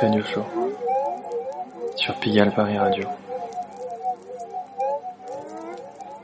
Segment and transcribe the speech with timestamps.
[0.00, 0.22] Radio
[1.96, 3.08] sur Pigalle Paris Radio.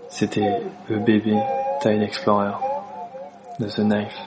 [0.09, 1.37] C'était EBB
[1.81, 2.53] Tide Explorer
[3.59, 4.19] de The Knife.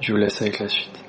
[0.00, 1.05] Je vous laisse avec la suite.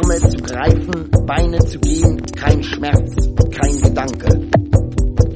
[0.00, 4.48] Arme zu greifen, Beine zu gehen, kein Schmerz, kein Gedanke.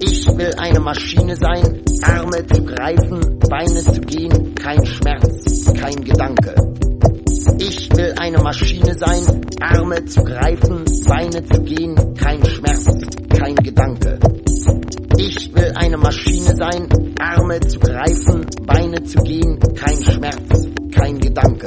[0.00, 6.54] Ich will eine Maschine sein, Arme zu greifen, Beine zu gehen, kein Schmerz, kein Gedanke.
[7.58, 12.86] Ich will eine Maschine sein, Arme zu greifen, Beine zu gehen, kein Schmerz,
[13.38, 14.18] kein Gedanke.
[15.18, 16.88] Ich will eine Maschine sein,
[17.20, 21.63] Arme zu greifen, Beine zu gehen, kein Schmerz, kein Gedanke.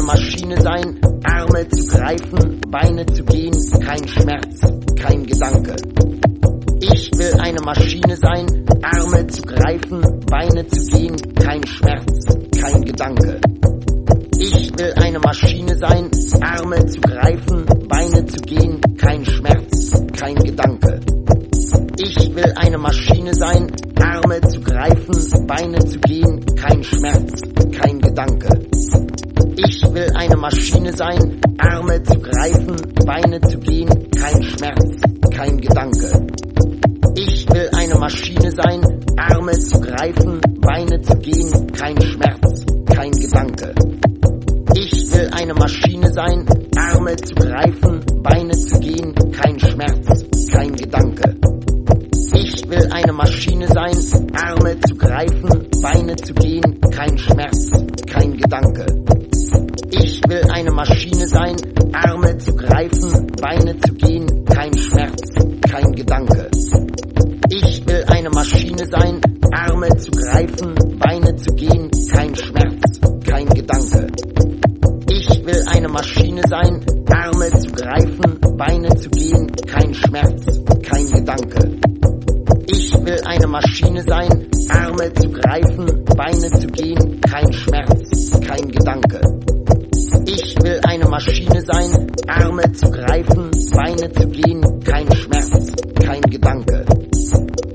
[0.00, 4.60] Ich will eine Maschine sein, Arme zu greifen, Beine zu gehen, kein Schmerz,
[4.96, 5.76] kein Gedanke.
[6.80, 12.26] Ich will eine Maschine sein, Arme zu greifen, Beine zu gehen, kein Schmerz,
[12.58, 13.40] kein Gedanke.
[14.38, 21.00] Ich will eine Maschine sein, Arme zu greifen, Beine zu gehen, kein Schmerz, kein Gedanke.
[21.98, 25.99] Ich will eine Maschine sein, Arme zu greifen, Beine zu
[30.40, 35.02] Maschine sein, Arme zu greifen, Beine zu gehen, kein Schmerz,
[35.34, 36.26] kein Gedanke.
[37.14, 38.80] Ich will eine Maschine sein,
[39.18, 40.40] Arme zu greifen,
[79.10, 81.76] gehen, kein Schmerz, kein Gedanke.
[82.66, 89.20] Ich will eine Maschine sein, Arme zu greifen, Beine zu gehen, kein Schmerz, kein Gedanke.
[90.26, 95.72] Ich will eine Maschine sein, Arme zu greifen, Beine zu gehen, kein Schmerz,
[96.04, 96.84] kein Gedanke.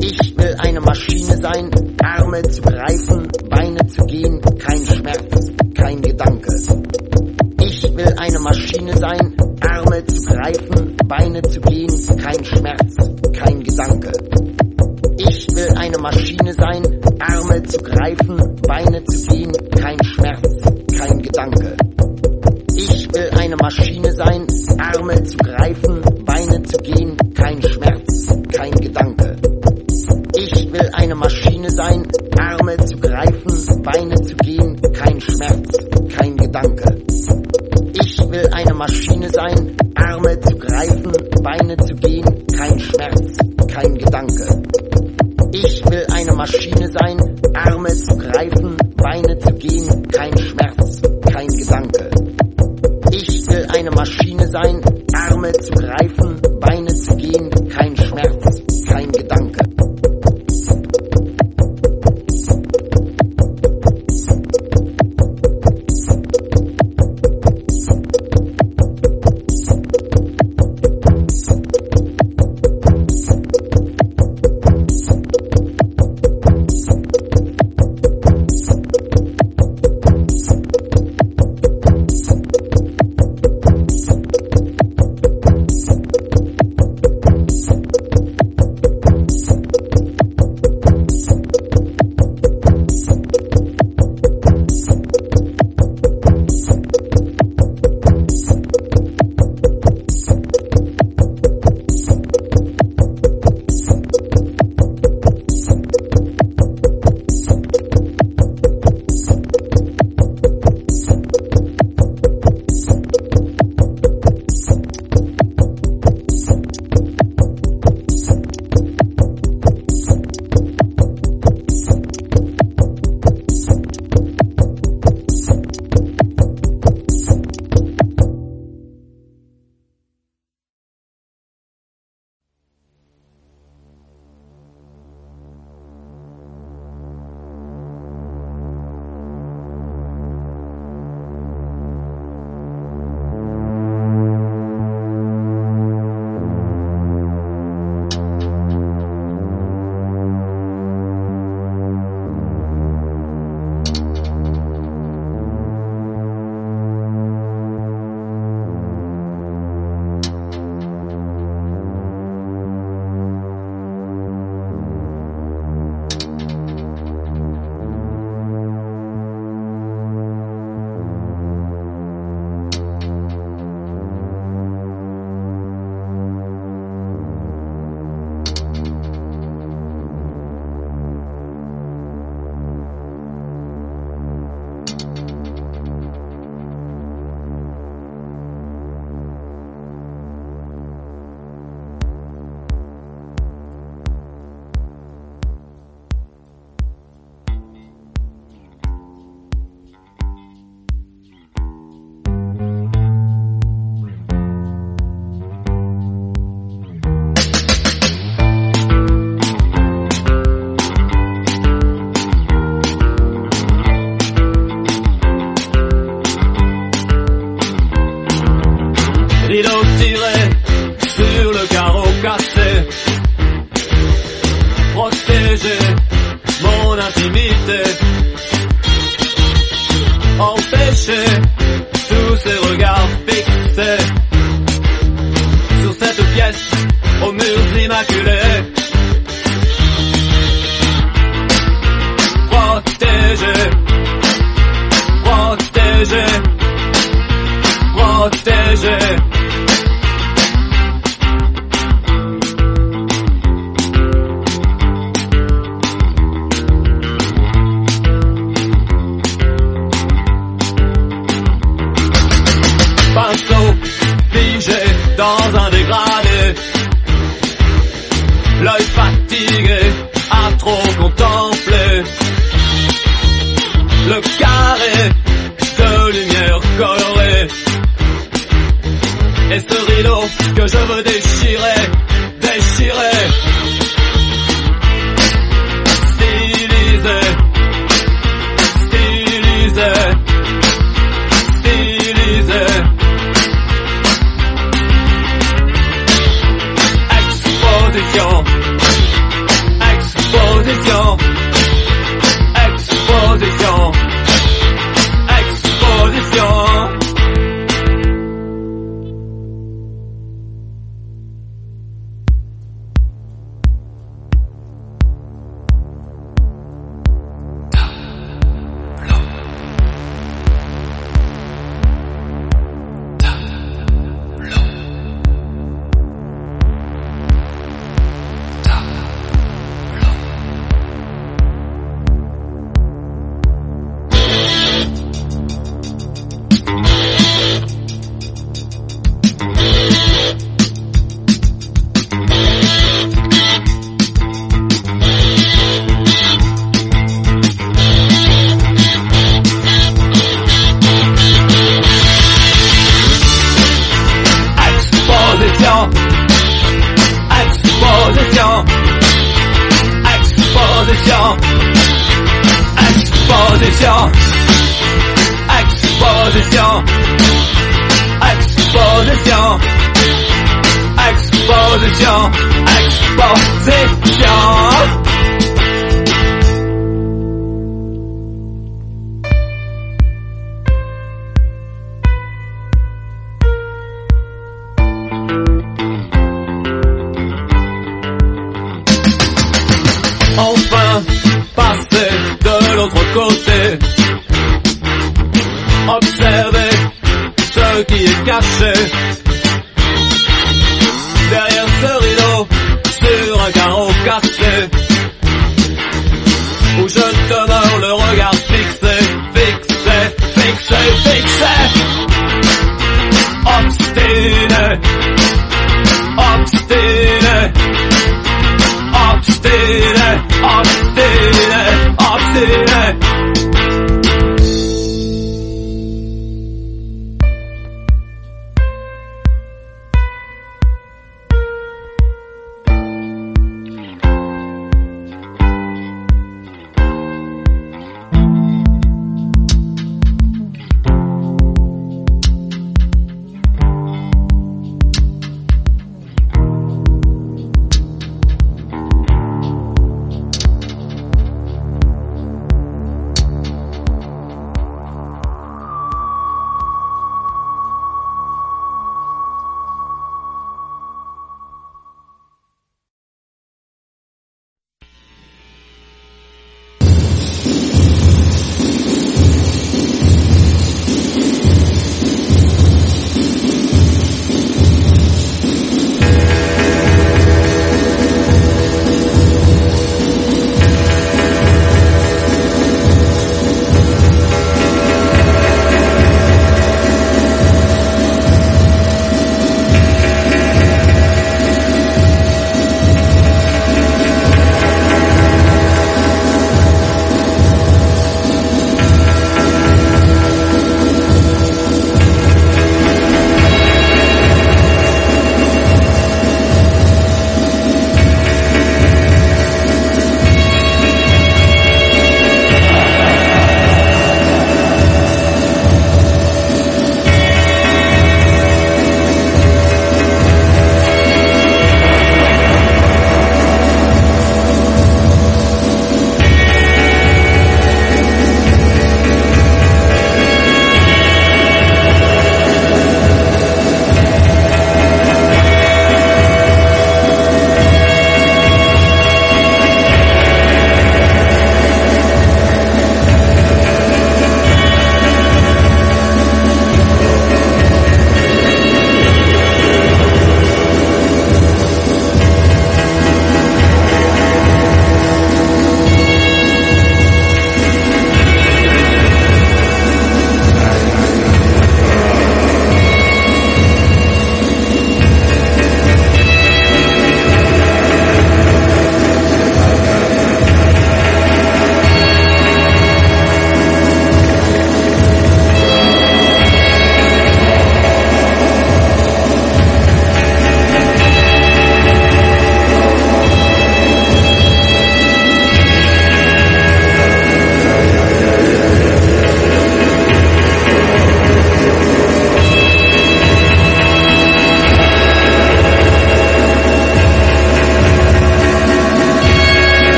[0.00, 1.70] Ich will eine Maschine sein,
[2.02, 6.54] Arme zu greifen, Beine zu gehen, kein Schmerz, kein Gedanke.
[7.60, 9.35] Ich will eine Maschine sein,
[11.36, 11.85] wanted to be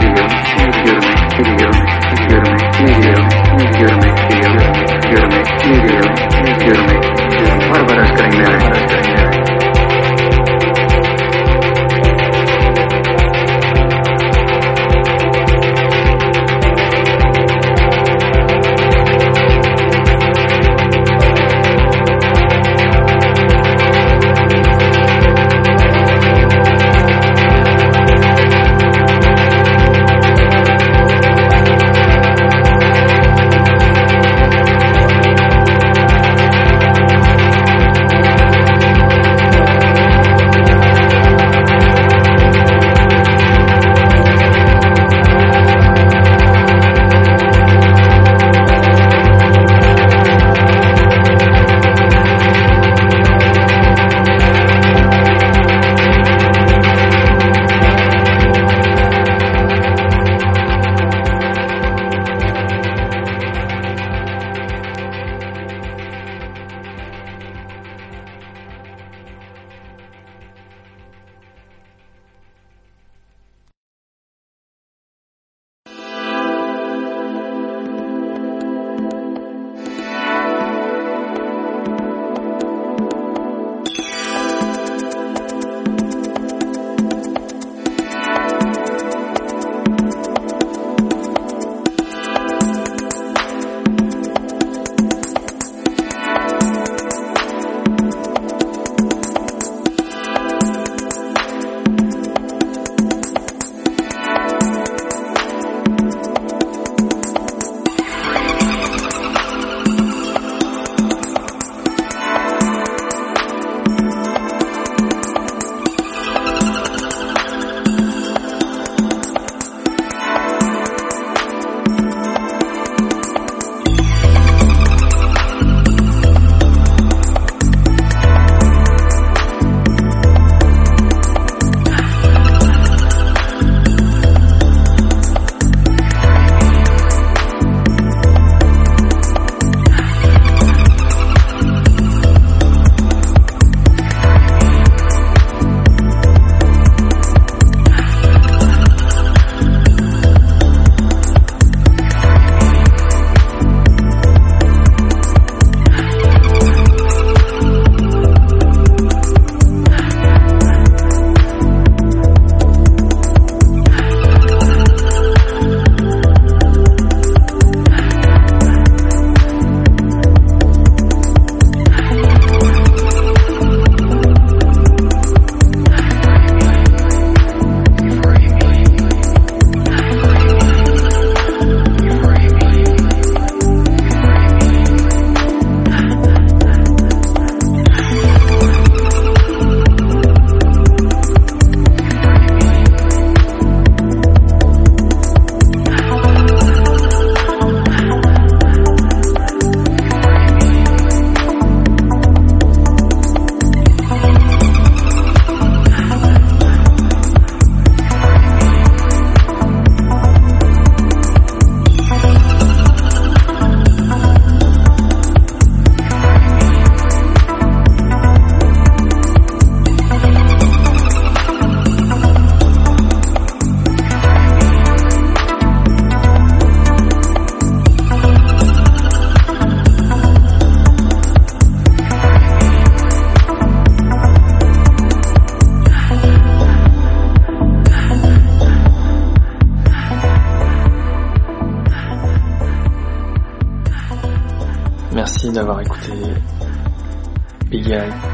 [0.00, 0.63] studio.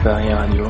[0.02, 0.64] Paris Radio.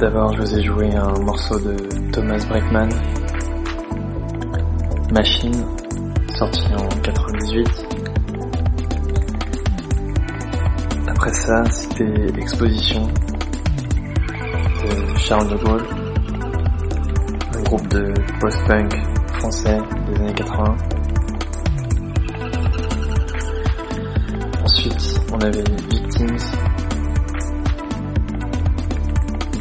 [0.00, 1.76] D'abord, je vous ai joué un morceau de
[2.12, 2.88] Thomas Breckman,
[5.12, 5.66] Machine,
[6.34, 7.68] sorti en 98.
[11.08, 13.06] Après ça, c'était Exposition
[14.82, 15.86] de Charles de Gaulle,
[17.54, 18.94] un groupe de post-punk
[19.34, 20.93] français des années 80.
[25.44, 26.38] Avait Victims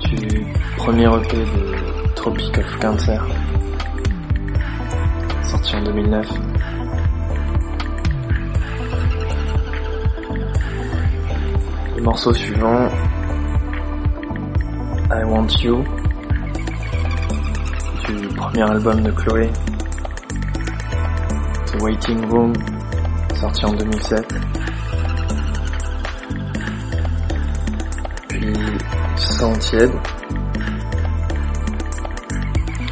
[0.06, 0.46] du
[0.78, 3.28] premier EP de Tropic of Cancer,
[5.42, 6.30] sorti en 2009.
[11.98, 12.88] Le morceau suivant,
[15.12, 15.84] I Want You,
[18.08, 19.50] du premier album de Chloé,
[21.66, 22.54] The Waiting Room,
[23.36, 24.53] sorti en 2007.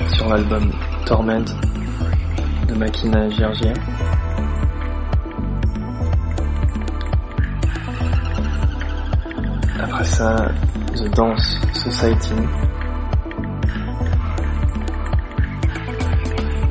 [0.10, 0.72] Sur l'album
[1.06, 1.44] Torment
[2.68, 3.74] de Makina Gergier.
[9.82, 10.36] Après ça,
[10.96, 12.36] The Dance Society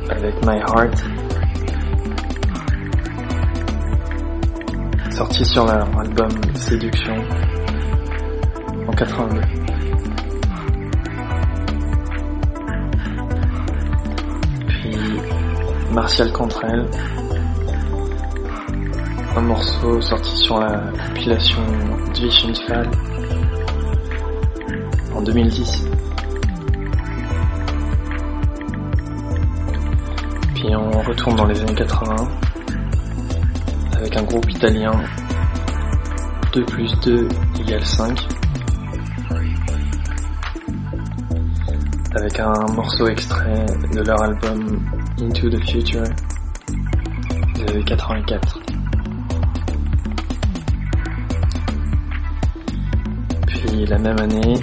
[0.09, 1.03] avec My Heart
[5.11, 7.15] sorti sur leur album Séduction
[8.87, 9.70] en 82.
[15.91, 16.85] Martial Cantrell,
[19.35, 21.61] un morceau sorti sur la compilation
[22.13, 22.89] Division Fall
[25.13, 25.85] en 2010.
[30.55, 32.15] Puis on retourne dans les années 80
[33.93, 34.91] avec un groupe italien
[36.53, 37.27] 2 plus 2
[37.59, 38.30] égale 5
[42.21, 44.79] avec un morceau extrait de leur album
[45.19, 46.03] Into the Future
[47.55, 48.59] de 84.
[53.47, 54.53] Puis la même année,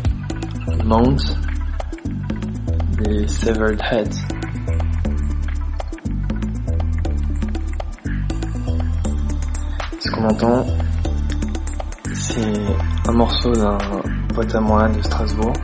[0.84, 1.16] Mount
[3.08, 4.18] et Severed Heads.
[9.98, 10.64] Ce qu'on entend,
[12.14, 12.52] c'est
[13.08, 13.78] un morceau d'un
[14.32, 15.54] pote à moi de Strasbourg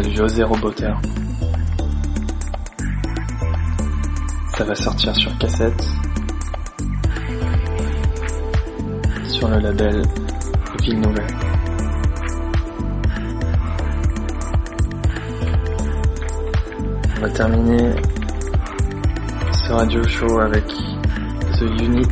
[0.00, 0.92] José Roboter.
[4.56, 5.86] Ça va sortir sur cassette
[9.28, 10.02] sur le label
[10.80, 11.26] Ville Nouvelle.
[17.16, 17.90] On va terminer
[19.52, 20.64] ce radio show avec
[21.58, 22.08] The Unit,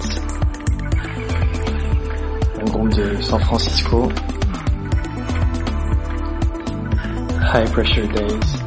[2.60, 4.08] un groupe de San Francisco,
[7.52, 8.62] High Pressure Days,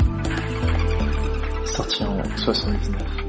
[1.73, 3.22] sorti en 79.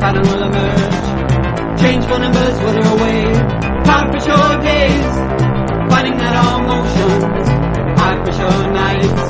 [0.00, 1.80] pattern will emerge.
[1.80, 3.22] Changeful numbers wither away.
[3.88, 5.10] Hard for sure days,
[5.90, 7.48] finding that all motions.
[8.00, 9.22] Hard for sure nights,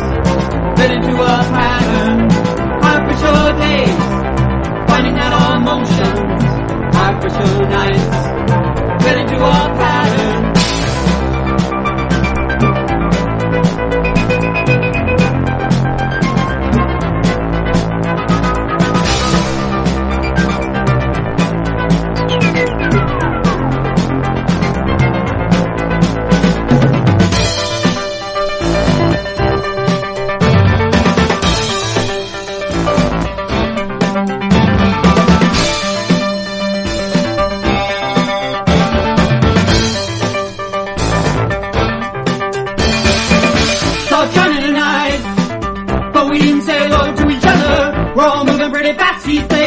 [0.79, 2.31] fit into a pattern.
[2.85, 4.01] Hard for sure days,
[4.89, 6.45] finding that all motions.
[6.97, 10.28] Hard for sure nights, fit into a pattern.
[48.89, 49.58] sempre passita